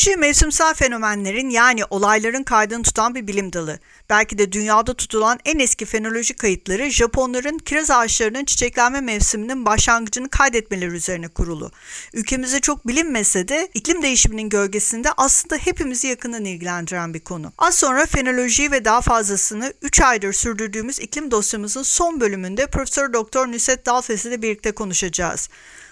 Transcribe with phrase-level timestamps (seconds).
[0.00, 3.78] Fenoloji mevsimsel fenomenlerin yani olayların kaydını tutan bir bilim dalı.
[4.10, 10.90] Belki de dünyada tutulan en eski fenoloji kayıtları Japonların kiraz ağaçlarının çiçeklenme mevsiminin başlangıcını kaydetmeleri
[10.90, 11.70] üzerine kurulu.
[12.14, 17.52] Ülkemizde çok bilinmese de iklim değişiminin gölgesinde aslında hepimizi yakından ilgilendiren bir konu.
[17.58, 23.46] Az sonra fenolojiyi ve daha fazlasını 3 aydır sürdürdüğümüz iklim dosyamızın son bölümünde Profesör Doktor
[23.46, 25.48] Nüset Dalfes ile birlikte konuşacağız.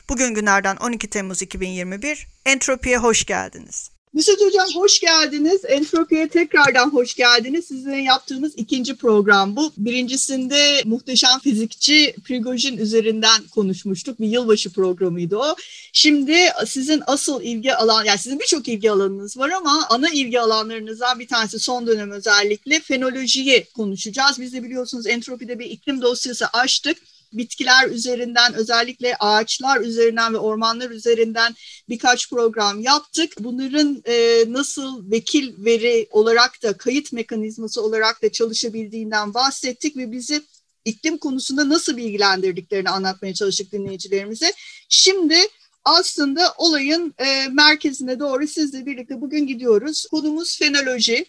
[0.08, 2.26] Bugün günlerden 12 Temmuz 2021.
[2.46, 3.97] Entropi'ye hoş geldiniz.
[4.18, 5.60] Müsait Hocam hoş geldiniz.
[5.64, 7.64] Entropi'ye tekrardan hoş geldiniz.
[7.64, 9.72] Sizin yaptığınız ikinci program bu.
[9.76, 14.20] Birincisinde muhteşem fizikçi Prigojin üzerinden konuşmuştuk.
[14.20, 15.56] Bir yılbaşı programıydı o.
[15.92, 21.18] Şimdi sizin asıl ilgi alan, yani sizin birçok ilgi alanınız var ama ana ilgi alanlarınızdan
[21.18, 24.40] bir tanesi son dönem özellikle fenolojiyi konuşacağız.
[24.40, 26.98] Biz de biliyorsunuz Entropi'de bir iklim dosyası açtık
[27.32, 31.54] bitkiler üzerinden özellikle ağaçlar üzerinden ve ormanlar üzerinden
[31.88, 33.32] birkaç program yaptık.
[33.40, 40.42] Bunların e, nasıl vekil veri olarak da kayıt mekanizması olarak da çalışabildiğinden bahsettik ve bizi
[40.84, 44.52] iklim konusunda nasıl bilgilendirdiklerini anlatmaya çalıştık dinleyicilerimize.
[44.88, 45.36] Şimdi
[45.84, 50.06] aslında olayın e, merkezine doğru sizle birlikte bugün gidiyoruz.
[50.10, 51.26] Konumuz fenoloji.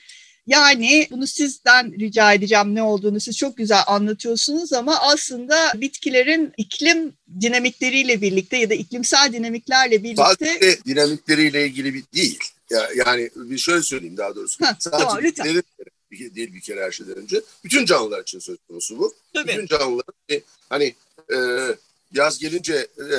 [0.49, 7.13] Yani bunu sizden rica edeceğim ne olduğunu siz çok güzel anlatıyorsunuz ama aslında bitkilerin iklim
[7.41, 10.23] dinamikleriyle birlikte ya da iklimsel dinamiklerle birlikte...
[10.23, 12.39] Sadece dinamikleriyle ilgili bir değil.
[12.95, 14.65] Yani bir şöyle söyleyeyim daha doğrusu.
[14.65, 15.63] Heh, Sadece tamam, lütfen.
[16.11, 17.41] bir, değil bir kere her şeyden önce.
[17.63, 19.13] Bütün canlılar için söz konusu bu.
[19.33, 19.47] Tabii.
[19.47, 20.05] Bütün canlılar
[20.69, 20.95] hani
[21.33, 21.37] e,
[22.13, 23.17] yaz gelince e,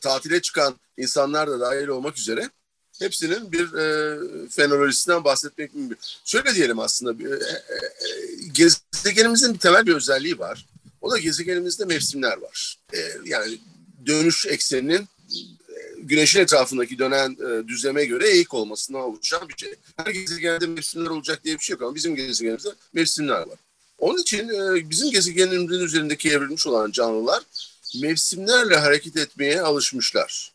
[0.00, 2.50] tatile çıkan insanlar da dahil olmak üzere
[2.98, 5.98] hepsinin bir e, fenolojisinden bahsetmek mümkün.
[6.24, 7.78] Şöyle diyelim aslında e, e,
[8.52, 10.66] gezegenimizin bir temel bir özelliği var.
[11.00, 12.78] O da gezegenimizde mevsimler var.
[12.94, 13.58] E, yani
[14.06, 15.08] dönüş ekseninin
[15.68, 19.74] e, güneşin etrafındaki dönen e, düzleme göre eğik olmasından oluşan bir şey.
[19.96, 23.58] Her gezegende mevsimler olacak diye bir şey yok ama bizim gezegenimizde mevsimler var.
[23.98, 27.42] Onun için e, bizim gezegenimizin üzerindeki evrilmiş olan canlılar
[28.00, 30.52] mevsimlerle hareket etmeye alışmışlar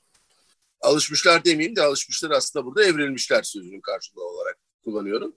[0.84, 5.36] alışmışlar demeyeyim de alışmışlar aslında burada evrilmişler sözünün karşılığı olarak kullanıyorum.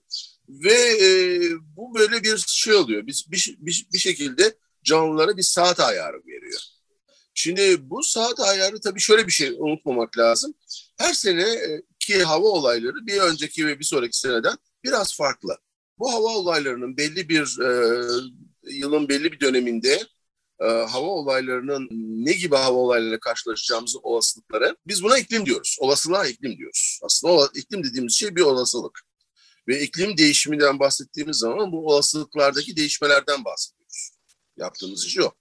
[0.49, 1.41] Ve e,
[1.75, 3.07] bu böyle bir şey oluyor.
[3.07, 6.61] Biz bir, bir, bir şekilde canlılara bir saat ayarı veriyor.
[7.33, 10.53] Şimdi bu saat ayarı tabii şöyle bir şey unutmamak lazım.
[10.97, 11.57] Her sene
[11.99, 15.57] ki hava olayları bir önceki ve bir sonraki seneden biraz farklı.
[15.99, 18.01] Bu hava olaylarının belli bir e,
[18.71, 20.03] yılın belli bir döneminde
[20.61, 21.87] e, hava olaylarının
[22.25, 25.77] ne gibi hava olaylarıyla karşılaşacağımızın olasılıkları biz buna iklim diyoruz.
[25.79, 26.99] Olasılığa iklim diyoruz.
[27.03, 29.01] Aslında o, iklim dediğimiz şey bir olasılık.
[29.67, 34.11] Ve iklim değişiminden bahsettiğimiz zaman bu olasılıklardaki değişmelerden bahsediyoruz.
[34.57, 35.31] Yaptığımız iş o.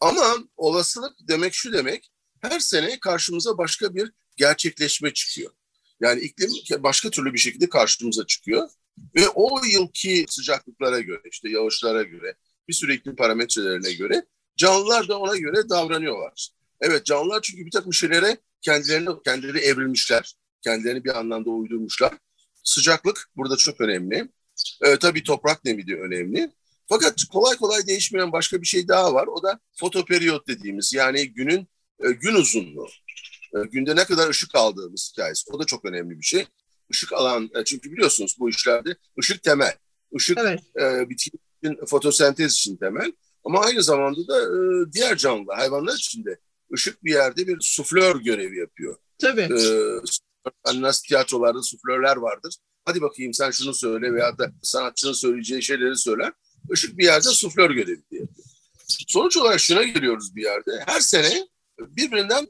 [0.00, 5.52] Ama olasılık demek şu demek, her sene karşımıza başka bir gerçekleşme çıkıyor.
[6.00, 6.50] Yani iklim
[6.82, 8.68] başka türlü bir şekilde karşımıza çıkıyor.
[9.16, 12.34] Ve o yılki sıcaklıklara göre, işte yağışlara göre,
[12.68, 16.48] bir sürü iklim parametrelerine göre Canlılar da ona göre davranıyorlar.
[16.80, 20.34] Evet canlılar çünkü bir takım şeylere kendilerini, kendileri evrilmişler.
[20.62, 22.12] Kendilerini bir anlamda uydurmuşlar.
[22.64, 24.28] Sıcaklık burada çok önemli.
[24.84, 26.50] Ee, tabii toprak nemi de önemli.
[26.88, 29.26] Fakat kolay kolay değişmeyen başka bir şey daha var.
[29.26, 31.68] O da fotoperiyot dediğimiz yani günün
[32.04, 32.88] e, gün uzunluğu.
[33.54, 35.50] E, günde ne kadar ışık aldığımız hikayesi.
[35.50, 36.46] O da çok önemli bir şey.
[36.90, 39.76] Işık alan, e, çünkü biliyorsunuz bu işlerde ışık temel.
[40.12, 40.60] Işık evet.
[40.80, 43.12] e, bitkinin fotosentez için temel.
[43.46, 46.38] Ama aynı zamanda da e, diğer canlı hayvanlar için de
[46.74, 48.96] ışık bir yerde bir suflör görevi yapıyor.
[49.18, 49.40] Tabii.
[49.40, 49.60] E,
[50.64, 52.56] hani nasıl tiyatrolarda suflörler vardır.
[52.84, 56.32] Hadi bakayım sen şunu söyle veya da sanatçının söyleyeceği şeyleri söyler.
[56.72, 58.28] Işık bir yerde suflör görevi yapıyor.
[59.08, 60.70] Sonuç olarak şuna geliyoruz bir yerde.
[60.86, 61.46] Her sene
[61.78, 62.48] birbirinden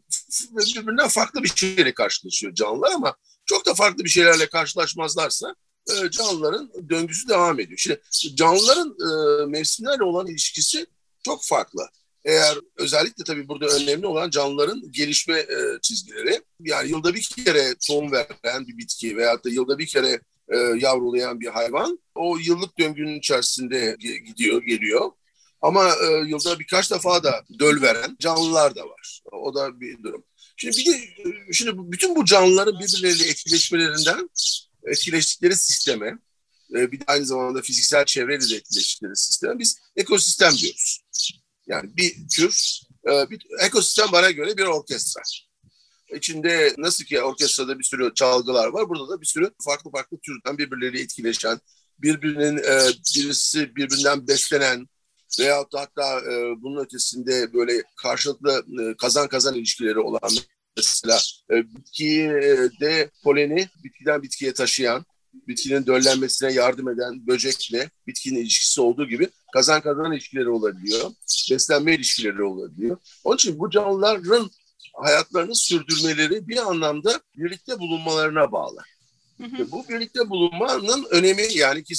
[0.50, 3.16] birbirinden farklı bir şeyle karşılaşıyor canlılar ama
[3.46, 5.54] çok da farklı bir şeylerle karşılaşmazlarsa
[5.90, 7.78] e, canlıların döngüsü devam ediyor.
[7.78, 8.00] Şimdi
[8.36, 10.86] canlıların e, mevsimlerle olan ilişkisi
[11.24, 11.88] çok farklı.
[12.24, 16.42] Eğer özellikle tabii burada önemli olan canlıların gelişme e, çizgileri.
[16.60, 20.20] Yani yılda bir kere tohum veren bir bitki veyahut da yılda bir kere
[20.78, 23.96] yavrulayan bir hayvan o yıllık döngünün içerisinde
[24.26, 25.10] gidiyor, geliyor.
[25.62, 25.94] Ama
[26.26, 29.20] yılda birkaç defa da döl veren canlılar da var.
[29.32, 30.24] O da bir durum.
[30.56, 30.98] Şimdi bir de
[31.52, 34.30] şimdi bütün bu canlıların birbirleriyle etkileşmelerinden
[34.86, 36.18] etkileştikleri sisteme
[36.74, 41.00] e, bir de aynı zamanda fiziksel çevreyle de etkileştikleri sisteme biz ekosistem diyoruz.
[41.66, 45.22] Yani bir tür, e, bir ekosistem bana göre bir orkestra.
[46.14, 50.58] İçinde nasıl ki orkestrada bir sürü çalgılar var, burada da bir sürü farklı farklı türden
[50.58, 51.60] birbirleriyle etkileşen,
[51.98, 54.88] birbirinin e, birisi birbirinden beslenen
[55.38, 56.22] veyahut da hatta
[56.58, 58.64] bunun ötesinde böyle karşılıklı
[58.98, 60.30] kazan kazan ilişkileri olan
[60.76, 61.18] mesela
[61.50, 65.04] e, bitkide poleni bitkiden bitkiye taşıyan,
[65.48, 71.10] bitkinin döllenmesine yardım eden böcekle bitkinin ilişkisi olduğu gibi kazan kazan ilişkileri olabiliyor.
[71.50, 72.96] Beslenme ilişkileri olabiliyor.
[73.24, 74.50] Onun için bu canlıların
[74.94, 78.80] hayatlarını sürdürmeleri bir anlamda birlikte bulunmalarına bağlı.
[79.36, 79.70] Hı hı.
[79.72, 81.94] Bu birlikte bulunmanın önemi yani ki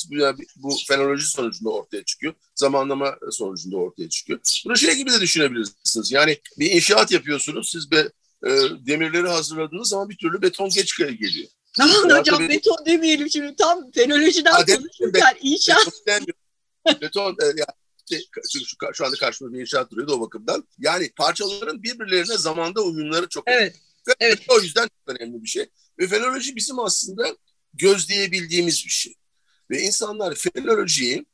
[0.56, 2.33] bu fenoloji sonucunda ortaya çıkıyor.
[2.56, 4.39] Zamanlama sonucunda ortaya çıkıyor.
[4.65, 6.12] Bunu şey gibi de düşünebilirsiniz.
[6.12, 7.69] Yani bir inşaat yapıyorsunuz.
[7.71, 8.09] Siz be,
[8.45, 8.50] e,
[8.88, 11.48] demirleri hazırladığınız zaman bir türlü beton geç geliyor.
[11.80, 15.92] Aman hocam beton, beton demeyelim şimdi tam fenolojiden konuşurken inşaat.
[16.07, 16.34] Beton,
[17.01, 17.66] beton e, ya,
[18.10, 20.68] çünkü şu, şu anda karşımda bir inşaat duruyordu o bakımdan.
[20.80, 23.60] Yani parçaların birbirlerine zamanda uyumları çok evet.
[23.62, 24.18] önemli.
[24.19, 24.39] Evet.
[24.50, 25.69] O yüzden çok önemli bir şey.
[26.00, 27.38] Ve fenoloji bizim aslında
[27.74, 29.13] gözleyebildiğimiz bir şey.
[29.72, 31.25] Ve insanlar fenolojiyi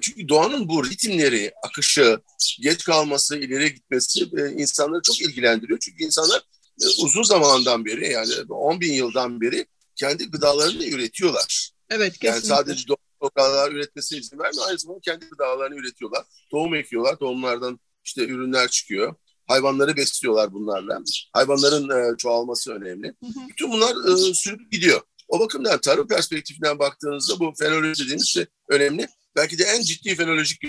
[0.00, 2.20] çünkü doğanın bu ritimleri, akışı,
[2.60, 5.78] geç kalması, ileri gitmesi e, insanları çok ilgilendiriyor.
[5.78, 6.42] Çünkü insanlar
[6.82, 11.70] e, uzun zamandan beri yani 10 bin yıldan beri kendi gıdalarını üretiyorlar.
[11.90, 12.28] Evet kesinlikle.
[12.28, 14.64] Yani sadece doğal gıdalar üretmesine izin vermiyor.
[14.68, 16.24] Aynı zamanda kendi gıdalarını üretiyorlar.
[16.50, 17.16] Tohum ekiyorlar.
[17.16, 19.14] Tohumlardan işte ürünler çıkıyor.
[19.46, 21.02] Hayvanları besliyorlar bunlarla.
[21.32, 23.06] Hayvanların e, çoğalması önemli.
[23.06, 23.48] Hı hı.
[23.48, 23.94] Bütün bunlar
[24.34, 25.00] sürüp gidiyor.
[25.28, 29.08] O bakımdan tarım perspektifinden baktığınızda bu fenoloji dediğimiz şey önemli.
[29.36, 30.60] Belki de en ciddi fenolojik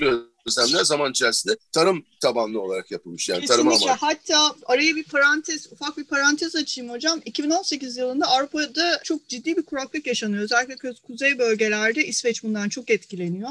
[0.45, 3.29] gözlemler zaman içerisinde tarım tabanlı olarak yapılmış.
[3.29, 3.63] Yani Kesinlikle.
[3.63, 4.07] tarım amaçlı.
[4.07, 7.21] Hatta araya bir parantez, ufak bir parantez açayım hocam.
[7.25, 10.43] 2018 yılında Avrupa'da çok ciddi bir kuraklık yaşanıyor.
[10.43, 13.49] Özellikle kuzey bölgelerde İsveç bundan çok etkileniyor.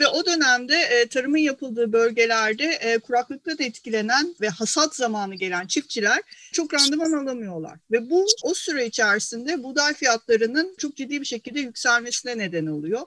[0.00, 5.66] Ve o dönemde e, tarımın yapıldığı bölgelerde e, kuraklıkla da etkilenen ve hasat zamanı gelen
[5.66, 7.78] çiftçiler çok randıman alamıyorlar.
[7.90, 13.02] Ve bu o süre içerisinde buğday fiyatlarının çok ciddi bir şekilde yükselmesine neden oluyor.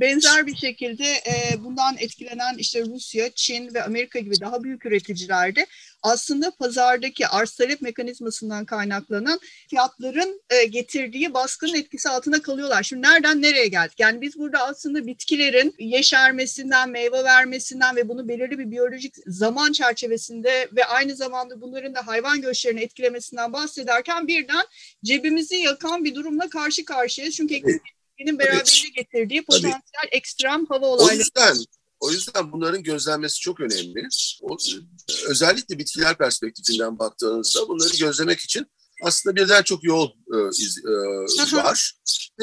[0.00, 5.66] Benzer bir şekilde e, bundan etkilenen işte Rusya, Çin ve Amerika gibi daha büyük üreticilerde
[6.02, 9.40] aslında pazardaki arz talep mekanizmasından kaynaklanan
[9.70, 12.82] fiyatların e, getirdiği baskının etkisi altında kalıyorlar.
[12.82, 14.00] Şimdi nereden nereye geldik?
[14.00, 20.68] Yani biz burada aslında bitkilerin yeşermesinden, meyve vermesinden ve bunu belirli bir biyolojik zaman çerçevesinde
[20.76, 24.64] ve aynı zamanda bunların da hayvan göçlerini etkilemesinden bahsederken birden
[25.04, 27.36] cebimizi yakan bir durumla karşı karşıyayız.
[27.36, 27.62] Çünkü
[28.20, 30.16] iklimin beraberinde getirdiği potansiyel Tabii.
[30.16, 31.14] ekstrem hava olayları.
[31.14, 31.56] O yüzden
[32.00, 34.08] o yüzden bunların gözlenmesi çok önemli.
[34.42, 34.56] O,
[35.26, 38.66] özellikle bitkiler perspektifinden baktığınızda bunları gözlemek için
[39.02, 41.92] aslında birden çok yol e, iz, e, var.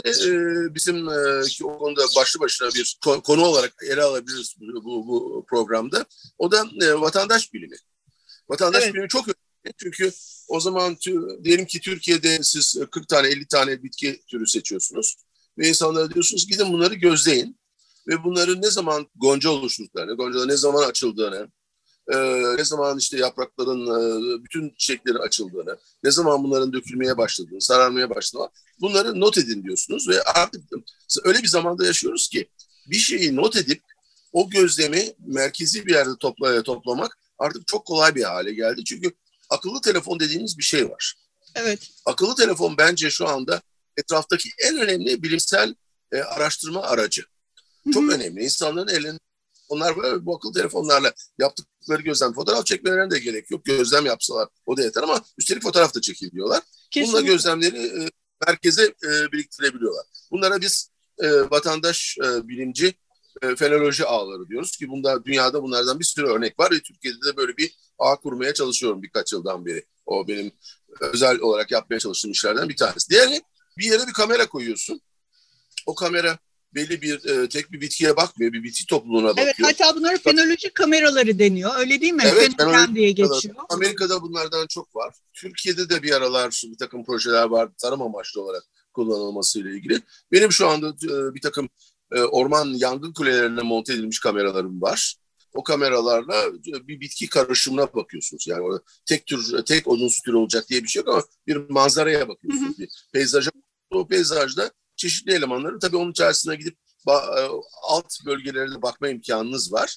[0.05, 4.83] Ve, e, bizim e, ki o konuda başlı başına bir konu olarak ele alabiliriz bu,
[4.83, 6.05] bu, bu programda.
[6.37, 7.75] O da e, vatandaş bilimi.
[8.49, 8.93] Vatandaş evet.
[8.93, 9.73] bilimi çok önemli.
[9.77, 10.11] Çünkü
[10.47, 10.97] o zaman
[11.43, 15.15] diyelim ki Türkiye'de siz 40 tane 50 tane bitki türü seçiyorsunuz.
[15.57, 17.57] Ve insanlara diyorsunuz gidin bunları gözleyin.
[18.07, 21.47] Ve bunların ne zaman gonca oluştuklarını, goncaların ne zaman açıldığını,
[22.13, 22.17] e,
[22.57, 28.49] ne zaman işte yaprakların e, bütün çiçeklerin açıldığını, ne zaman bunların dökülmeye başladığını, sararmaya başladığını
[28.81, 30.09] bunları not edin diyorsunuz.
[30.09, 30.63] Ve artık
[31.23, 32.49] öyle bir zamanda yaşıyoruz ki
[32.87, 33.81] bir şeyi not edip
[34.33, 38.83] o gözlemi merkezi bir yerde topla, toplamak artık çok kolay bir hale geldi.
[38.83, 39.11] Çünkü
[39.49, 41.13] akıllı telefon dediğimiz bir şey var.
[41.55, 41.79] Evet.
[42.05, 43.61] Akıllı telefon bence şu anda
[43.97, 45.75] etraftaki en önemli bilimsel
[46.11, 47.23] e, araştırma aracı.
[47.93, 48.11] Çok Hı-hı.
[48.11, 48.43] önemli.
[48.43, 49.19] İnsanların elinde
[49.69, 53.65] onlar böyle bu akıllı telefonlarla yaptıkları gözlem fotoğraf çekmelerine de gerek yok.
[53.65, 56.63] Gözlem yapsalar o da yeter ama üstelik fotoğraf da çekebiliyorlar.
[56.95, 58.09] Bununla gözlemleri e,
[58.47, 60.05] merkeze e, biriktirebiliyorlar.
[60.31, 62.93] Bunlara biz e, vatandaş e, bilimci
[63.41, 67.37] e, fenoloji ağları diyoruz ki bunda dünyada bunlardan bir sürü örnek var ve Türkiye'de de
[67.37, 69.85] böyle bir ağ kurmaya çalışıyorum birkaç yıldan beri.
[70.05, 70.51] O benim
[71.01, 73.09] özel olarak yapmaya çalıştığım işlerden bir tanesi.
[73.09, 73.41] Diğeri
[73.77, 75.01] bir yere bir kamera koyuyorsun.
[75.85, 76.37] O kamera
[76.75, 79.47] belli bir e, tek bir bitkiye bakmıyor, bir bitki topluluğuna bakıyor.
[79.47, 81.71] Evet, hatta bunlar fenoloji kameraları deniyor.
[81.77, 82.23] Öyle değil mi?
[82.25, 83.55] Evet, Fenomen diye geçiyor.
[83.69, 85.13] Amerika'da bunlardan çok var.
[85.33, 90.01] Türkiye'de de bir aralar bir takım projeler var tarım amaçlı olarak kullanılması ile ilgili.
[90.31, 91.69] Benim şu anda e, bir takım
[92.11, 95.15] e, orman yangın kulelerine monte edilmiş kameralarım var.
[95.53, 98.47] O kameralarla e, bir bitki karışımına bakıyorsunuz.
[98.47, 102.27] Yani orada tek tür, tek odunsu tür olacak diye bir şey yok ama bir manzaraya
[102.27, 102.69] bakıyorsunuz.
[102.69, 102.77] Hı hı.
[102.77, 103.51] Bir peyzaja.
[103.97, 106.77] O peyzajda çeşitli elemanları tabii onun içerisine gidip
[107.07, 107.13] e,
[107.83, 109.95] alt bölgelerine bakma imkanınız var.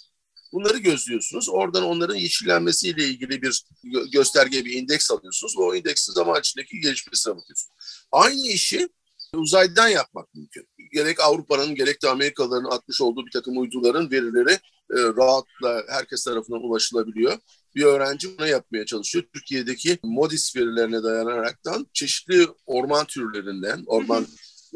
[0.52, 1.49] Bunları gözlüyorsunuz.
[1.49, 3.64] Oradan onların yeşillenmesiyle ilgili bir
[4.12, 5.59] gösterge, bir indeks alıyorsunuz.
[5.59, 7.75] Ve o indeksin zaman içindeki gelişmesine bakıyorsunuz.
[8.12, 8.88] Aynı işi
[9.35, 10.69] uzaydan yapmak mümkün.
[10.92, 14.52] gerek Avrupa'nın gerek de Amerikalıların atmış olduğu bir takım uyduların verileri
[14.90, 17.38] e, rahatla herkes tarafından ulaşılabiliyor.
[17.75, 19.25] Bir öğrenci buna yapmaya çalışıyor.
[19.35, 24.27] Türkiye'deki MODIS verilerine dayanaraktan çeşitli orman türlerinden, orman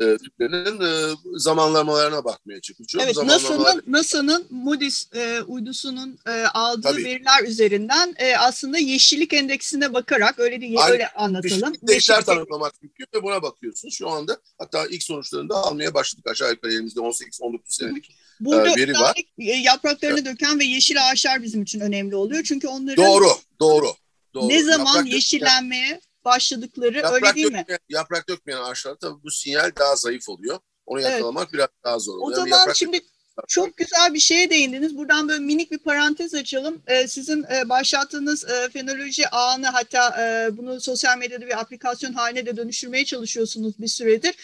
[0.00, 3.04] e, türlerinin e, zamanlamalarına bakmaya çalışıyor.
[3.04, 3.16] Evet.
[3.16, 7.04] NASA'nın NASA'nın MODIS e, uydusunun e, aldığı Tabii.
[7.04, 10.92] veriler üzerinden e, aslında yeşillik endeksine bakarak öyle değil Aynen.
[10.92, 11.74] öyle anlatalım.
[11.82, 13.94] Değişler Yeşillik tanımlamak mümkün ve buna bakıyorsunuz.
[13.94, 16.26] Şu anda hatta ilk sonuçlarını da almaya başladık.
[16.30, 18.10] Aşağı yukarı elimizde 18-19 senelik
[18.40, 19.14] Burada e, veri var.
[19.38, 22.42] e, yapraklarını döken ve yeşil ağaçlar bizim için önemli oluyor.
[22.44, 23.28] Çünkü onların Doğru,
[23.60, 23.86] doğru.
[24.34, 24.48] doğru.
[24.48, 27.58] ne zaman Yaprak yeşillenmeye başladıkları Yaprak öyle değil mi?
[27.58, 30.58] dökmeyen, yaprak dökmeyen ağaçlarda tabii bu sinyal daha zayıf oluyor.
[30.86, 31.10] Onu Evet.
[31.12, 32.38] yakalamak biraz daha zor O oluyor.
[32.38, 33.00] Yani zaman yaprak- şimdi
[33.48, 34.96] çok güzel bir şeye değindiniz.
[34.96, 36.82] Buradan böyle minik bir parantez açalım.
[36.86, 42.46] Ee, sizin e, başlattığınız e, fenoloji ağını hatta e, bunu sosyal medyada bir aplikasyon haline
[42.46, 44.34] de dönüştürmeye çalışıyorsunuz bir süredir.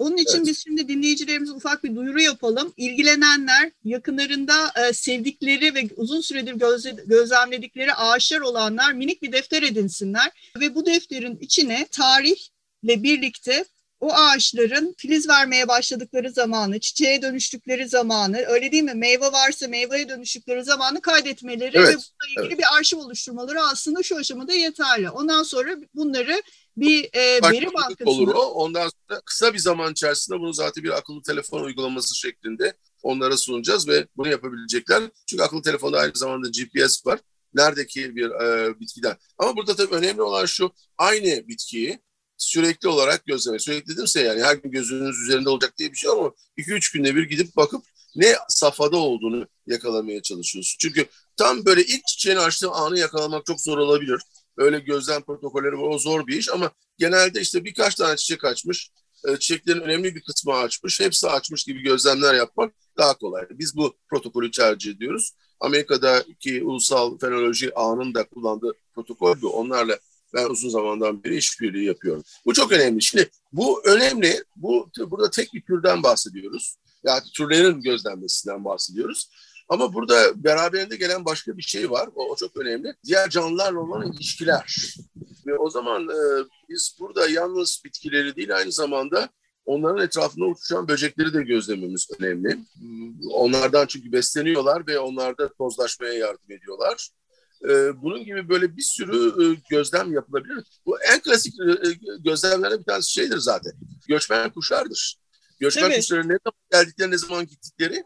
[0.00, 0.46] Onun için Evet.
[0.46, 2.72] biz şimdi dinleyicilerimize ufak bir duyuru yapalım.
[2.76, 10.52] İlgilenenler, yakınlarında e, sevdikleri ve uzun süredir gözle- gözlemledikleri ağaçlar olanlar minik bir defter edinsinler
[10.60, 13.64] ve bu defterin içine tarihle birlikte
[14.00, 18.94] o ağaçların filiz vermeye başladıkları zamanı, çiçeğe dönüştükleri zamanı, öyle değil mi?
[18.94, 24.16] Meyve varsa meyveye dönüştükleri zamanı kaydetmeleri Evet, ve bununla ilgili bir arşiv oluşturmaları aslında şu
[24.16, 25.10] aşamada yeterli.
[25.10, 26.42] Ondan sonra bunları
[26.80, 28.42] bir e, veri bankasına olur o.
[28.42, 33.88] Ondan sonra kısa bir zaman içerisinde bunu zaten bir akıllı telefon uygulaması şeklinde onlara sunacağız
[33.88, 35.02] ve bunu yapabilecekler.
[35.26, 37.20] Çünkü akıllı telefonda aynı zamanda GPS var.
[37.54, 39.16] Neredeki bir e, bitkiden.
[39.38, 42.00] Ama burada tabii önemli olan şu aynı bitkiyi
[42.36, 43.62] sürekli olarak gözlemek.
[43.62, 47.22] Sürekli dedimse yani her gün gözünüz üzerinde olacak diye bir şey ama 2-3 günde bir
[47.22, 47.84] gidip bakıp
[48.16, 50.76] ne safhada olduğunu yakalamaya çalışıyorsun.
[50.80, 51.06] Çünkü
[51.36, 54.20] tam böyle ilk çiçeğin açtığı anı yakalamak çok zor olabilir.
[54.60, 58.90] Öyle gözlem protokolleri var o zor bir iş ama genelde işte birkaç tane çiçek açmış,
[59.28, 63.46] e, çiçeklerin önemli bir kısmı açmış, hepsi açmış gibi gözlemler yapmak daha kolay.
[63.50, 65.32] Biz bu protokolü tercih ediyoruz.
[65.60, 69.48] Amerika'daki ulusal fenoloji ağının da kullandığı protokol bu.
[69.48, 69.98] Onlarla
[70.34, 72.24] ben uzun zamandan beri işbirliği yapıyorum.
[72.46, 73.02] Bu çok önemli.
[73.02, 74.44] Şimdi bu önemli.
[74.56, 76.76] Bu burada tek bir türden bahsediyoruz.
[77.04, 79.30] Yani türlerin gözlenmesinden bahsediyoruz.
[79.70, 82.08] Ama burada beraberinde gelen başka bir şey var.
[82.14, 82.94] O, o çok önemli.
[83.04, 84.94] Diğer canlılarla olan ilişkiler.
[85.46, 89.28] Ve o zaman e, biz burada yalnız bitkileri değil aynı zamanda
[89.64, 92.58] onların etrafında uçuşan böcekleri de gözlememiz önemli.
[93.32, 97.08] Onlardan çünkü besleniyorlar ve onlar da tozlaşmaya yardım ediyorlar.
[97.64, 100.64] E, bunun gibi böyle bir sürü e, gözlem yapılabilir.
[100.86, 101.74] Bu en klasik e,
[102.24, 103.72] gözlemlerden bir tanesi şeydir zaten.
[104.08, 105.16] Göçmen kuşlardır.
[105.60, 108.04] Göçmen kuşların ne zaman geldikleri, ne zaman gittikleri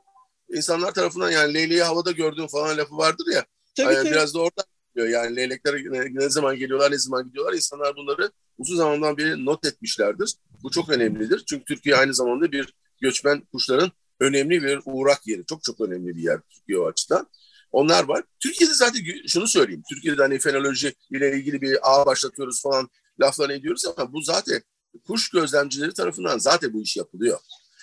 [0.49, 3.45] insanlar tarafından yani leyleği havada gördüğün falan lafı vardır ya.
[3.77, 4.11] tabii, Ee, tabii.
[4.11, 5.13] Biraz da oradan geliyor.
[5.13, 5.75] Yani leylekler
[6.15, 7.53] ne, zaman geliyorlar, ne zaman gidiyorlar.
[7.53, 10.35] İnsanlar bunları uzun zamandan beri not etmişlerdir.
[10.63, 11.45] Bu çok önemlidir.
[11.49, 15.47] Çünkü Türkiye aynı zamanda bir göçmen kuşların önemli bir uğrak yeri.
[15.47, 17.27] Çok çok önemli bir yer Türkiye o açıdan.
[17.73, 18.25] Onlar var.
[18.41, 19.83] Türkiye'de zaten şunu söyleyeyim.
[19.89, 22.89] Türkiye'de hani fenoloji ile ilgili bir ağ başlatıyoruz falan
[23.21, 24.63] laflarını ediyoruz ama bu zaten
[25.07, 27.39] kuş gözlemcileri tarafından zaten bu iş yapılıyor.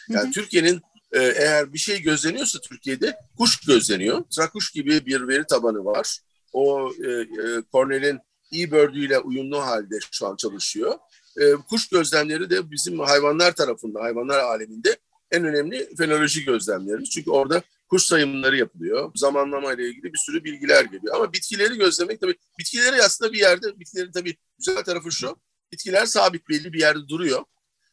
[0.09, 0.31] Yani.
[0.31, 0.81] Türkiye'nin e,
[1.19, 4.23] eğer bir şey gözleniyorsa Türkiye'de kuş gözleniyor.
[4.35, 6.19] Trakuş gibi bir veri tabanı var.
[6.53, 7.27] O e, e,
[7.71, 8.19] Cornell'in
[8.53, 10.97] eBird ile uyumlu halde şu an çalışıyor.
[11.39, 14.97] E, kuş gözlemleri de bizim hayvanlar tarafında, hayvanlar aleminde
[15.31, 17.03] en önemli fenoloji gözlemleri.
[17.03, 19.11] Çünkü orada kuş sayımları yapılıyor.
[19.15, 21.15] Zamanlama ile ilgili bir sürü bilgiler geliyor.
[21.15, 25.35] Ama bitkileri gözlemek tabii, bitkileri aslında bir yerde, bitkilerin tabii güzel tarafı şu,
[25.71, 27.43] bitkiler sabit belli bir yerde duruyor.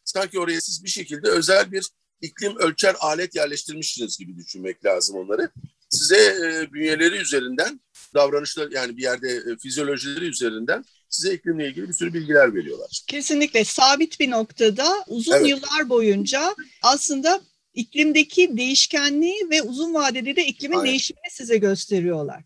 [0.05, 1.91] Sanki oraya siz bir şekilde özel bir
[2.23, 5.51] iklim ölçer alet yerleştirmişsiniz gibi düşünmek lazım onları.
[5.89, 7.81] Size e, bünyeleri üzerinden
[8.15, 13.03] davranışlar yani bir yerde e, fizyolojileri üzerinden size iklimle ilgili bir sürü bilgiler veriyorlar.
[13.07, 15.49] Kesinlikle sabit bir noktada uzun Evet.
[15.49, 17.41] yıllar boyunca aslında
[17.75, 20.89] iklimdeki değişkenliği ve uzun vadede de iklimin Aynen.
[20.91, 22.45] değişimini size gösteriyorlar.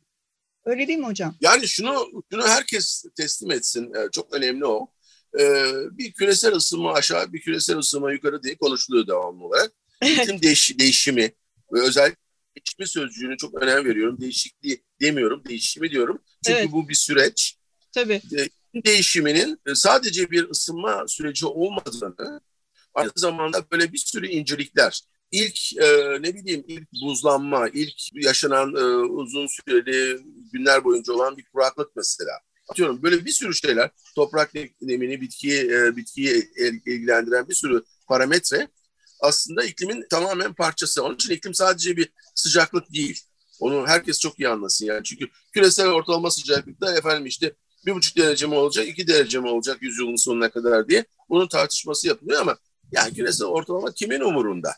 [0.64, 1.36] Öyle değil mi hocam?
[1.40, 3.94] Yani şunu şunu herkes teslim etsin.
[3.94, 4.88] e, çok önemli o.
[5.40, 5.44] E,
[5.98, 9.72] bir küresel ısınma aşağı, bir küresel ısınma yukarı diye konuşuluyor devamlı olarak.
[10.02, 11.32] İklim değiş, değişimi
[11.72, 12.16] ve özellikle
[12.56, 14.20] değişimi sözcüğünü çok önem veriyorum.
[14.20, 16.22] Değişikliği demiyorum, değişimi diyorum.
[16.46, 16.72] Çünkü Evet.
[16.72, 17.56] bu bir süreç.
[17.92, 18.22] Tabii.
[18.74, 22.40] değişiminin sadece bir ısınma süreci olmadığını,
[22.94, 28.84] aynı zamanda böyle bir sürü incelikler, ilk e, ne bileyim ilk buzlanma, ilk yaşanan e,
[28.94, 30.18] uzun süreli
[30.52, 32.32] günler boyunca olan bir kuraklık mesela.
[32.68, 36.50] Atıyorum böyle bir sürü şeyler, toprak nemini, bitkiyi, e, bitkiyi
[36.86, 38.68] ilgilendiren bir sürü parametre
[39.20, 41.04] aslında iklimin tamamen parçası.
[41.04, 43.20] Onun için iklim sadece bir sıcaklık değil.
[43.60, 45.04] Onu herkes çok iyi anlasın yani.
[45.04, 47.52] Çünkü küresel ortalama sıcaklıkta efendim işte
[47.86, 52.08] bir buçuk derece mi olacak, iki derece mi olacak yüzyılın sonuna kadar diye bunun tartışması
[52.08, 52.56] yapılıyor ama
[52.92, 54.74] yani küresel ortalama kimin umurunda?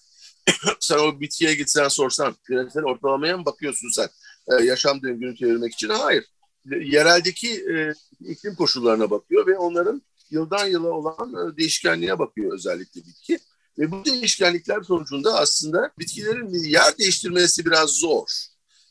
[0.81, 4.09] sen o bitkiye gitsen sorsan küresel ortalamaya mı bakıyorsun sen
[4.49, 5.89] e, yaşam döngünü çevirmek için?
[5.89, 6.25] Hayır.
[6.71, 13.39] Yereldeki e, iklim koşullarına bakıyor ve onların yıldan yıla olan e, değişkenliğe bakıyor özellikle bitki.
[13.79, 18.29] Ve bu değişkenlikler sonucunda aslında bitkilerin yer değiştirmesi biraz zor.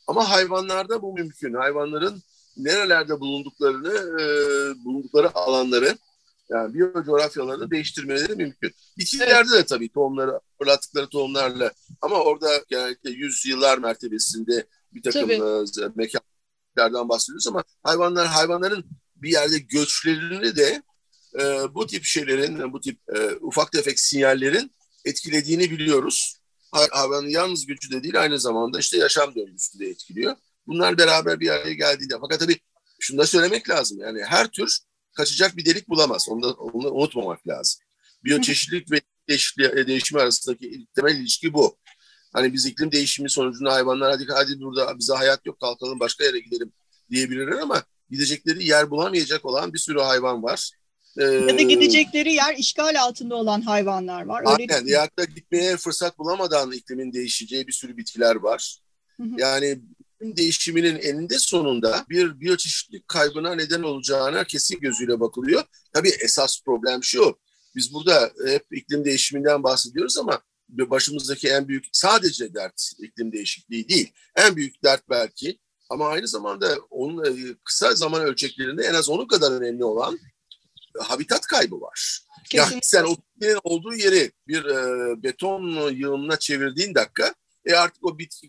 [0.06, 1.54] Ama hayvanlarda bu mümkün.
[1.54, 2.22] Hayvanların
[2.56, 4.24] nerelerde bulunduklarını, e,
[4.84, 5.98] bulundukları alanları
[6.48, 8.72] yani biyocoğrafyalarını değiştirmeleri mümkün.
[8.98, 15.32] Bitkilerde de tabii tohumları, fırlattıkları tohumlarla ama orada genellikle yüz yıllar mertebesinde bir takım tabii.
[15.32, 16.04] E,
[16.76, 18.84] mekanlardan bahsediyoruz ama hayvanlar hayvanların
[19.16, 20.82] bir yerde göçlerini de
[21.40, 26.36] e, bu tip şeylerin, bu tip e, ufak tefek sinyallerin etkilediğini biliyoruz.
[26.72, 30.36] Hayvanın yalnız gücü de değil aynı zamanda işte yaşam döngüsü de etkiliyor.
[30.66, 32.58] Bunlar beraber bir araya geldiğinde fakat tabii
[33.00, 34.78] şunu da söylemek lazım yani her tür
[35.12, 36.26] kaçacak bir delik bulamaz.
[36.28, 37.80] Onu da onu unutmamak lazım.
[38.24, 41.76] Biyoçeşitlilik ve değişimi arasındaki temel ilişki bu.
[42.34, 46.38] Hani biz iklim değişimi sonucunda hayvanlar hadi hadi burada bize hayat yok kalkalım başka yere
[46.38, 46.72] gidelim
[47.10, 50.70] diyebilirler ama gidecekleri yer bulamayacak olan bir sürü hayvan var.
[51.18, 54.40] Ee, ya da gidecekleri yer işgal altında olan hayvanlar var.
[54.40, 54.86] Öyle aynen.
[54.86, 58.78] Ya da gitmeye fırsat bulamadan iklimin değişeceği bir sürü bitkiler var.
[59.16, 59.28] Hı hı.
[59.38, 59.80] Yani
[60.14, 65.62] iklim değişiminin eninde sonunda bir biyoçeşitlilik kaybına neden olacağına kesin gözüyle bakılıyor.
[65.92, 67.38] Tabii esas problem şu.
[67.76, 70.40] Biz burada hep iklim değişiminden bahsediyoruz ama
[70.78, 74.12] başımızdaki en büyük sadece dert iklim değişikliği değil.
[74.36, 75.58] En büyük dert belki
[75.90, 80.18] ama aynı zamanda onun e, kısa zaman ölçeklerinde en az onun kadar önemli olan
[80.98, 82.20] habitat kaybı var.
[82.50, 82.74] Kesinlikle.
[82.74, 87.34] Yani sen o bitkinin olduğu yeri bir e, beton yığınına çevirdiğin dakika
[87.66, 88.48] e artık o bitki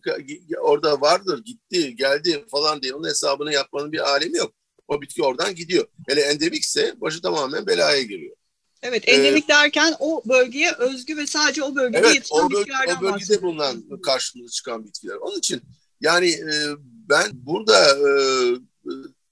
[0.61, 4.53] orada vardır, gitti, geldi falan diye onun hesabını yapmanın bir alemi yok.
[4.87, 5.87] O bitki oradan gidiyor.
[6.07, 8.35] Hele endemikse başı tamamen belaya giriyor.
[8.81, 12.59] Evet, endemik ee, derken o bölgeye özgü ve sadece o bölgede evet, yetişen o böl-
[12.59, 15.15] bitkilerden o bölgede bulunan karşımıza çıkan bitkiler.
[15.15, 15.61] Onun için
[16.01, 18.09] yani e, ben burada e,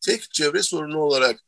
[0.01, 1.39] tek çevre sorunu olarak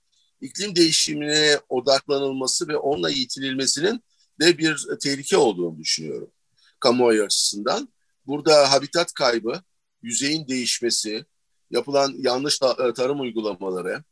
[0.41, 4.03] iklim değişimine odaklanılması ve onunla yitililmesinin
[4.41, 6.31] de bir tehlike olduğunu düşünüyorum
[6.79, 7.89] kamuoyu açısından.
[8.27, 9.61] Burada habitat kaybı,
[10.01, 11.25] yüzeyin değişmesi,
[11.71, 14.03] yapılan yanlış e, tarım uygulamaları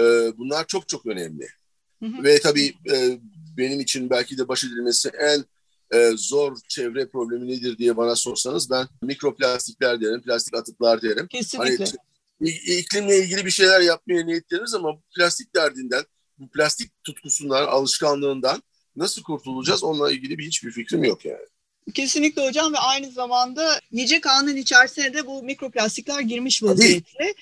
[0.00, 0.02] e,
[0.38, 1.48] bunlar çok çok önemli.
[2.22, 3.18] Ve tabii e,
[3.56, 5.44] benim için belki de baş edilmesi en
[6.16, 11.26] zor çevre problemi nedir diye bana sorsanız ben mikroplastikler derim, plastik atıklar derim.
[11.26, 11.84] Kesinlikle.
[12.40, 16.04] Hani, iklimle ilgili bir şeyler yapmaya niyetleniriz ama plastik derdinden,
[16.38, 18.62] bu plastik tutkusundan, alışkanlığından
[18.96, 21.46] nasıl kurtulacağız onunla ilgili bir hiçbir fikrim yok yani.
[21.94, 27.34] Kesinlikle hocam ve aynı zamanda yiyecek ağının içerisine de bu mikroplastikler girmiş vaziyette.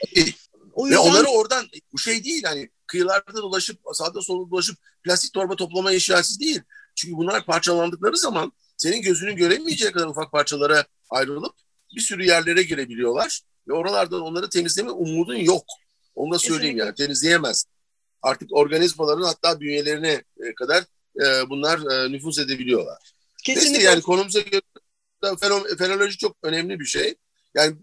[0.72, 1.04] O yüzden...
[1.04, 5.92] Ve onları oradan bu şey değil hani kıyılarda dolaşıp sağda solda dolaşıp plastik torba toplama
[5.92, 6.62] eşyası değil.
[6.94, 11.54] Çünkü bunlar parçalandıkları zaman senin gözünün göremeyeceği kadar ufak parçalara ayrılıp
[11.96, 13.40] bir sürü yerlere girebiliyorlar.
[13.68, 15.64] Ve oralardan onları temizleme umudun yok.
[16.14, 17.64] Onu da söyleyeyim yani temizleyemez.
[18.22, 20.84] Artık organizmaların hatta bünyelerine e, kadar
[21.22, 23.12] e, bunlar e, nüfuz edebiliyorlar.
[23.44, 23.72] Kesinlikle.
[23.72, 24.62] Neyse yani konumuza göre
[25.78, 27.14] fenoloji çok önemli bir şey.
[27.54, 27.76] Yani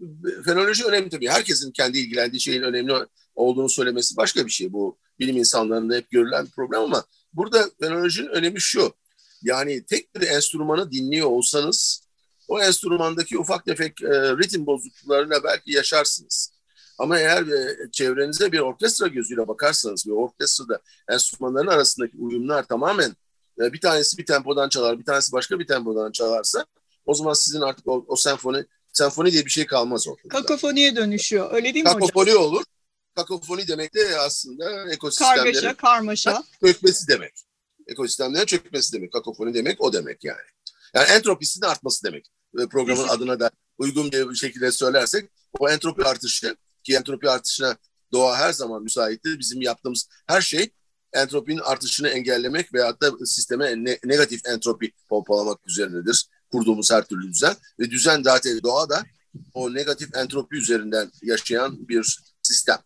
[0.44, 1.28] fenoloji önemli tabii.
[1.28, 2.92] Herkesin kendi ilgilendiği şeyin önemli
[3.40, 4.72] olduğunu söylemesi başka bir şey.
[4.72, 8.94] Bu bilim insanlarında hep görülen bir problem ama burada fenolojinin önemi şu.
[9.42, 12.02] Yani tek bir enstrümanı dinliyor olsanız
[12.48, 16.52] o enstrümandaki ufak tefek e, ritim bozukluklarıyla belki yaşarsınız.
[16.98, 23.16] Ama eğer e, çevrenize bir orkestra gözüyle bakarsanız ve orkestrada enstrümanların arasındaki uyumlar tamamen
[23.60, 26.66] e, bir tanesi bir tempodan çalar, bir tanesi başka bir tempodan çalarsa
[27.06, 30.28] o zaman sizin artık o, o senfoni senfoni diye bir şey kalmaz ortada.
[30.28, 31.52] Kakofoniye dönüşüyor.
[31.52, 32.42] Öyle değil mi Kakofoni hocam?
[32.42, 32.64] olur.
[33.20, 36.44] Kakofoni demek de aslında ekosistemlerin kargaşa, karmaşa.
[36.64, 37.32] çökmesi demek.
[37.86, 39.12] Ekosistemlerin çökmesi demek.
[39.12, 40.38] Kakofoni demek o demek yani.
[40.94, 42.26] Yani entropisinin artması demek.
[42.52, 43.12] Programın Kesinlikle.
[43.12, 47.76] adına da uygun bir şekilde söylersek o entropi artışı ki entropi artışına
[48.12, 49.38] doğa her zaman müsaittir.
[49.38, 50.70] Bizim yaptığımız her şey
[51.12, 57.56] entropinin artışını engellemek ve hatta sisteme ne, negatif entropi pompalamak üzerinedir kurduğumuz her türlü düzen.
[57.80, 59.02] Ve düzen zaten doğa da
[59.54, 62.78] o negatif entropi üzerinden yaşayan bir sistem.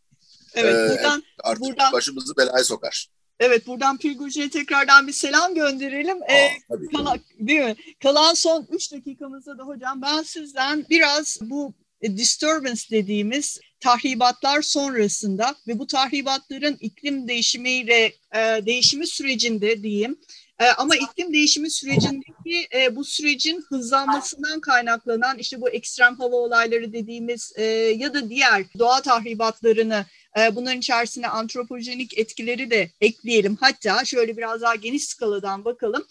[0.55, 3.09] Evet, ee, buradan, artık buradan, başımızı belaya sokar.
[3.41, 6.23] Evet, buradan Pilgurcu'ya tekrardan bir selam gönderelim.
[6.23, 6.51] Aa, ee,
[6.97, 7.77] kalan, değil mi?
[8.03, 15.55] Kalan son 3 dakikamızda da hocam ben sizden biraz bu e, disturbance dediğimiz tahribatlar sonrasında
[15.69, 20.19] ve bu tahribatların iklim değişimiyle e, değişimi sürecinde diyeyim
[20.61, 26.93] e, ama iklim değişimi sürecindeki e, bu sürecin hızlanmasından kaynaklanan işte bu ekstrem hava olayları
[26.93, 27.63] dediğimiz e,
[27.97, 30.05] ya da diğer doğa tahribatlarını
[30.53, 33.57] bunların içerisine antropojenik etkileri de ekleyelim.
[33.61, 36.05] Hatta şöyle biraz daha geniş skaladan bakalım.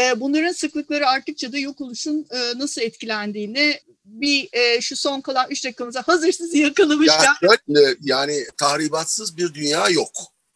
[0.00, 5.50] E, bunların sıklıkları arttıkça da yok oluşun e, nasıl etkilendiğini bir e, şu son kalan
[5.50, 7.34] 3 dakikamıza hazır sizi yakalamışken.
[7.42, 10.10] Yani, yani tahribatsız bir dünya yok.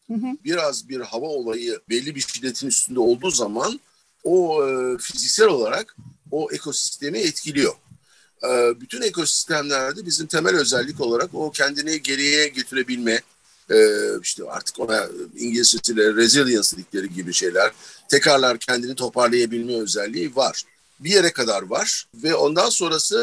[0.07, 0.27] Hı hı.
[0.45, 3.81] Biraz bir hava olayı belli bir şiddetin üstünde olduğu zaman
[4.25, 5.97] o e, fiziksel olarak
[6.31, 7.75] o ekosistemi etkiliyor.
[8.45, 13.21] E, bütün ekosistemlerde bizim temel özellik olarak o kendini geriye getirebilme,
[13.71, 13.77] e,
[14.23, 17.73] işte artık ona İngilizcesiyle resilience dedikleri gibi şeyler,
[18.09, 20.63] tekrarlar kendini toparlayabilme özelliği var.
[21.01, 23.19] Bir yere kadar var ve ondan sonrası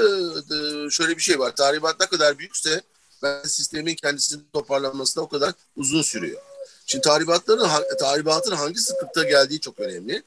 [0.52, 1.56] e, şöyle bir şey var.
[1.56, 2.82] Tahribat ne kadar büyükse
[3.24, 6.42] ben sistemin kendisini toparlanması da o kadar uzun sürüyor.
[6.86, 10.24] Şimdi tahribatların tahribatın hangi sıklıkta geldiği çok önemli.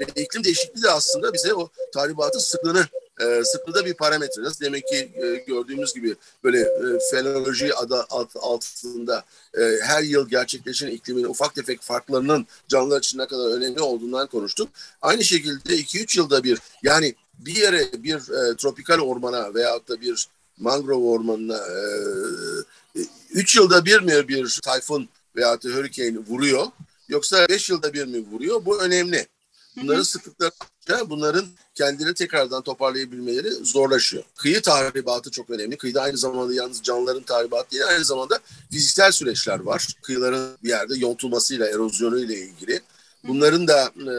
[0.00, 2.86] Ve iklim değişikliği de aslında bize o tahribatın sıklığını
[3.20, 4.42] e, sıklığı da bir parametre.
[4.42, 8.06] Nasıl demek ki e, gördüğümüz gibi böyle e, fenoloji adı
[8.40, 9.24] altında
[9.58, 14.68] e, her yıl gerçekleşen iklimin ufak tefek farklarının canlılar için ne kadar önemli olduğundan konuştuk.
[15.02, 20.28] Aynı şekilde 2-3 yılda bir yani bir yere bir e, tropikal ormana veyahut da bir
[20.58, 21.60] mangrove ormanına
[23.30, 26.66] 3 e, yılda bir mi bir tayfun veyahut da hurricane vuruyor
[27.08, 29.26] yoksa 5 yılda bir mi vuruyor bu önemli.
[29.76, 30.50] Bunların sıklıkları
[31.10, 34.24] bunların kendini tekrardan toparlayabilmeleri zorlaşıyor.
[34.36, 35.76] Kıyı tahribatı çok önemli.
[35.76, 38.38] Kıyıda aynı zamanda yalnız canlıların tahribatı değil, aynı zamanda
[38.70, 39.88] fiziksel süreçler var.
[40.02, 42.80] Kıyıların bir yerde yontulmasıyla, erozyonuyla ilgili.
[43.24, 44.10] Bunların da e,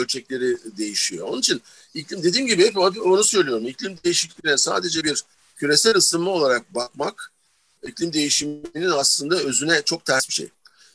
[0.00, 1.28] ölçekleri değişiyor.
[1.28, 1.62] Onun için
[1.94, 3.68] iklim dediğim gibi hep onu söylüyorum.
[3.68, 5.24] İklim değişikliğine sadece bir
[5.56, 7.32] küresel ısınma olarak bakmak
[7.86, 10.48] iklim değişiminin aslında özüne çok ters bir şey.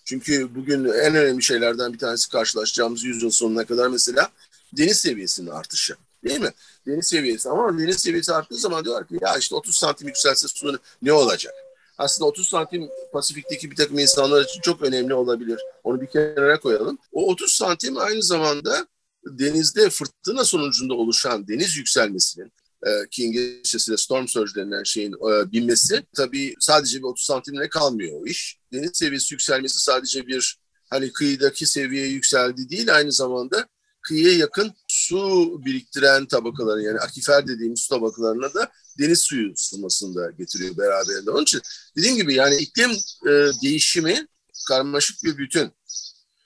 [0.05, 4.29] Çünkü bugün en önemli şeylerden bir tanesi karşılaşacağımız yüzyıl sonuna kadar mesela
[4.77, 5.95] deniz seviyesinin artışı.
[6.23, 6.51] Değil mi?
[6.87, 10.79] Deniz seviyesi ama deniz seviyesi arttığı zaman diyorlar ki ya işte 30 santim yükselse su
[11.01, 11.53] ne olacak?
[11.97, 15.59] Aslında 30 santim Pasifik'teki bir takım insanlar için çok önemli olabilir.
[15.83, 16.97] Onu bir kenara koyalım.
[17.11, 18.87] O 30 santim aynı zamanda
[19.25, 22.51] denizde fırtına sonucunda oluşan deniz yükselmesinin
[22.85, 28.21] e, ki İngilizcesiyle storm surge denilen şeyin e, binmesi tabii sadece bir 30 santimle kalmıyor
[28.21, 28.57] o iş.
[28.73, 30.57] Deniz seviyesi yükselmesi sadece bir
[30.89, 33.67] hani kıyıdaki seviyeye yükseldi değil aynı zamanda
[34.07, 40.31] kıyıya yakın su biriktiren tabakaların yani akifer dediğimiz su tabakalarına da deniz suyu ısınmasını da
[40.31, 41.31] getiriyor beraberinde.
[41.31, 41.61] Onun için
[41.97, 42.91] dediğim gibi yani iklim
[43.27, 43.31] e,
[43.63, 44.27] değişimi
[44.67, 45.71] karmaşık bir bütün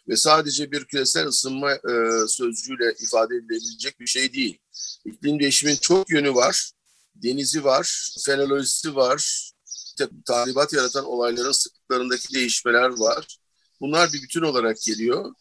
[0.07, 4.57] ve sadece bir küresel ısınma e, sözcüğüyle ifade edilebilecek bir şey değil.
[5.05, 6.71] İklim değişiminin çok yönü var.
[7.15, 9.51] Denizi var, fenolojisi var,
[10.25, 13.37] tahribat yaratan olayların sıklıklarındaki değişmeler var.
[13.81, 15.33] Bunlar bir bütün olarak geliyor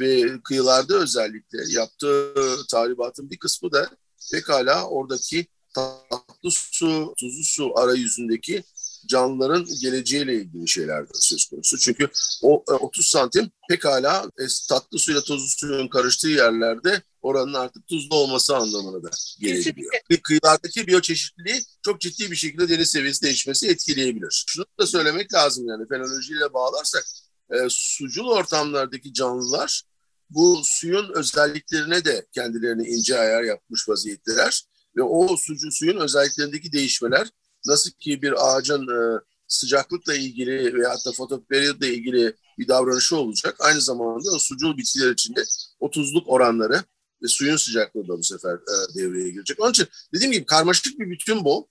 [0.00, 2.34] ve kıyılarda özellikle yaptığı
[2.70, 3.90] tahribatın bir kısmı da
[4.32, 8.62] pekala oradaki tatlı su, tuzlu su arayüzündeki
[9.06, 11.78] canlıların geleceğiyle ilgili şeyler söz konusu.
[11.78, 12.08] Çünkü
[12.42, 18.16] o 30 e, santim pekala e, tatlı suyla tuzlu suyun karıştığı yerlerde oranın artık tuzlu
[18.16, 19.92] olması anlamına da gelebiliyor.
[20.22, 24.44] Kıyılardaki biyoçeşitliliği çok ciddi bir şekilde deniz seviyesi değişmesi etkileyebilir.
[24.46, 27.04] Şunu da söylemek lazım yani fenolojiyle bağlarsak
[27.50, 29.82] e, sucul ortamlardaki canlılar
[30.30, 34.64] bu suyun özelliklerine de kendilerini ince ayar yapmış vaziyetteler
[34.96, 37.28] ve o sucu suyun özelliklerindeki değişmeler
[37.66, 43.56] nasıl ki bir ağacın e, sıcaklıkla ilgili veya da fotoperiyodla ilgili bir davranışı olacak.
[43.60, 45.44] Aynı zamanda o sucul bitkiler içinde
[45.80, 46.84] o tuzluk oranları
[47.22, 49.60] ve suyun sıcaklığı da bu sefer e, devreye girecek.
[49.60, 51.68] Onun için dediğim gibi karmaşık bir bütün bu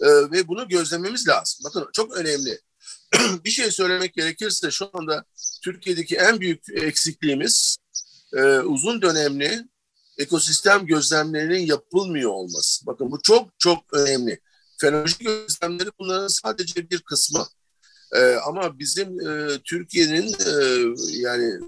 [0.00, 1.60] e, ve bunu gözlememiz lazım.
[1.64, 2.60] Bakın çok önemli.
[3.44, 5.24] bir şey söylemek gerekirse şu anda
[5.64, 7.76] Türkiye'deki en büyük eksikliğimiz
[8.36, 9.68] e, uzun dönemli
[10.18, 12.86] ekosistem gözlemlerinin yapılmıyor olması.
[12.86, 14.40] Bakın bu çok çok önemli.
[14.80, 17.46] Fenoloji gözlemleri bunların sadece bir kısmı.
[18.12, 20.54] E, ama bizim e, Türkiye'nin e,
[21.10, 21.60] yani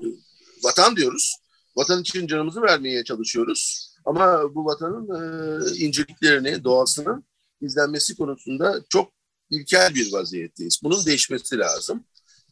[0.64, 1.37] vatan diyoruz.
[1.76, 3.90] Vatan için canımızı vermeye çalışıyoruz.
[4.04, 7.24] Ama bu vatanın e, inceliklerini, doğasının
[7.61, 9.12] izlenmesi konusunda çok
[9.50, 10.80] ilkel bir vaziyetteyiz.
[10.83, 12.04] Bunun değişmesi lazım.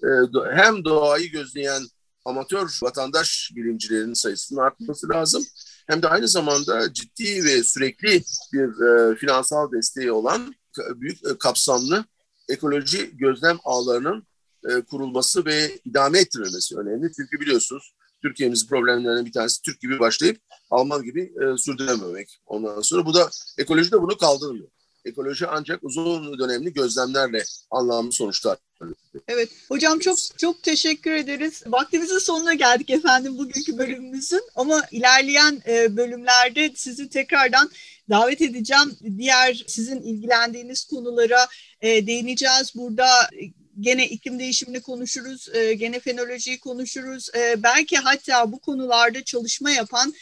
[0.02, 0.08] E,
[0.54, 1.82] hem doğayı gözleyen
[2.24, 5.44] amatör vatandaş bilimcilerin sayısının artması lazım
[5.86, 10.54] hem de aynı zamanda ciddi ve sürekli bir e, finansal desteği olan
[10.94, 12.04] büyük e, kapsamlı
[12.48, 14.26] ekoloji gözlem ağlarının
[14.68, 17.12] e, kurulması ve idame ettirilmesi önemli.
[17.16, 22.40] Çünkü biliyorsunuz Türkiye'mizin problemlerinden bir tanesi Türk gibi başlayıp Alman gibi e, sürdürememek.
[22.46, 24.68] Ondan sonra bu da ekoloji de bunu kaldırmıyor.
[25.04, 28.58] Ekoloji ancak uzun dönemli gözlemlerle anlamlı sonuçlar
[29.28, 31.62] Evet hocam çok çok teşekkür ederiz.
[31.66, 37.70] Vaktimizin sonuna geldik efendim bugünkü bölümümüzün ama ilerleyen e, bölümlerde sizi tekrardan
[38.10, 38.96] davet edeceğim.
[39.18, 41.48] Diğer sizin ilgilendiğiniz konulara
[41.80, 42.72] e, değineceğiz.
[42.74, 43.06] Burada
[43.80, 47.30] gene iklim değişimini konuşuruz, e, gene fenolojiyi konuşuruz.
[47.34, 50.14] E, belki hatta bu konularda çalışma yapan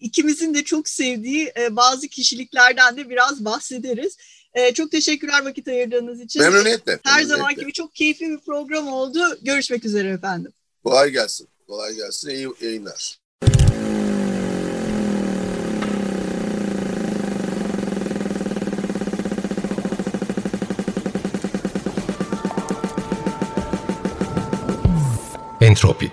[0.00, 4.16] ikimizin de çok sevdiği e, bazı kişiliklerden de biraz bahsederiz.
[4.54, 6.42] E, çok teşekkürler vakit ayırdığınız için.
[6.42, 6.92] Memnuniyetle.
[6.92, 7.36] Her memnuniyetle.
[7.36, 9.18] zaman gibi çok keyifli bir program oldu.
[9.42, 10.52] Görüşmek üzere efendim.
[10.84, 11.48] Kolay gelsin.
[11.66, 12.30] Kolay gelsin.
[12.30, 13.18] İyi yayınlar.
[25.60, 26.12] Entropi